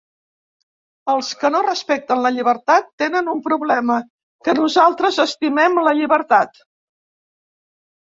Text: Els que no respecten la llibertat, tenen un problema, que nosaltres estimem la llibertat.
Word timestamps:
Els 1.13 1.29
que 1.41 1.51
no 1.55 1.61
respecten 1.67 2.23
la 2.23 2.31
llibertat, 2.39 2.89
tenen 3.03 3.31
un 3.35 3.45
problema, 3.51 4.01
que 4.49 4.59
nosaltres 4.63 5.23
estimem 5.29 5.81
la 5.91 5.97
llibertat. 6.03 6.63